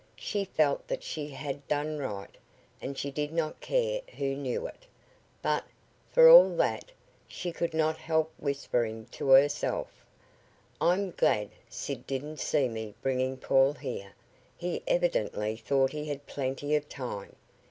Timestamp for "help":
7.97-8.31